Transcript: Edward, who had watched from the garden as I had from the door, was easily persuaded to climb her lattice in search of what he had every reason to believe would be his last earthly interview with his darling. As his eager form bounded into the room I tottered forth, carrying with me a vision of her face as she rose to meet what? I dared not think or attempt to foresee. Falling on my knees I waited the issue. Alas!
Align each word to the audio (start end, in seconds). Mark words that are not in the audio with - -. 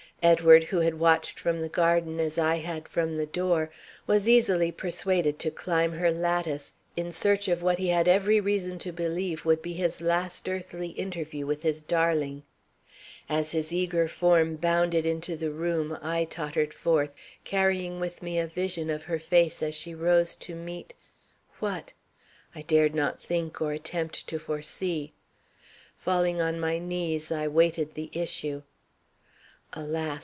Edward, 0.23 0.65
who 0.65 0.81
had 0.81 0.99
watched 0.99 1.39
from 1.39 1.57
the 1.57 1.67
garden 1.67 2.19
as 2.19 2.37
I 2.37 2.57
had 2.57 2.87
from 2.87 3.13
the 3.13 3.25
door, 3.25 3.71
was 4.05 4.29
easily 4.29 4.71
persuaded 4.71 5.39
to 5.39 5.49
climb 5.49 5.93
her 5.93 6.11
lattice 6.11 6.73
in 6.95 7.11
search 7.11 7.47
of 7.47 7.63
what 7.63 7.79
he 7.79 7.87
had 7.87 8.07
every 8.07 8.39
reason 8.39 8.77
to 8.85 8.91
believe 8.91 9.45
would 9.45 9.63
be 9.63 9.73
his 9.73 9.99
last 9.99 10.47
earthly 10.47 10.89
interview 10.89 11.47
with 11.47 11.63
his 11.63 11.81
darling. 11.81 12.43
As 13.27 13.49
his 13.53 13.73
eager 13.73 14.07
form 14.07 14.57
bounded 14.57 15.07
into 15.07 15.35
the 15.35 15.49
room 15.49 15.97
I 16.03 16.25
tottered 16.25 16.71
forth, 16.75 17.15
carrying 17.43 17.99
with 17.99 18.21
me 18.21 18.37
a 18.37 18.45
vision 18.45 18.91
of 18.91 19.05
her 19.05 19.17
face 19.17 19.63
as 19.63 19.73
she 19.73 19.95
rose 19.95 20.35
to 20.35 20.53
meet 20.53 20.93
what? 21.57 21.93
I 22.53 22.61
dared 22.61 22.93
not 22.93 23.19
think 23.23 23.59
or 23.59 23.71
attempt 23.71 24.27
to 24.27 24.37
foresee. 24.37 25.13
Falling 25.97 26.39
on 26.39 26.59
my 26.59 26.77
knees 26.77 27.31
I 27.31 27.47
waited 27.47 27.95
the 27.95 28.11
issue. 28.13 28.61
Alas! 29.73 30.19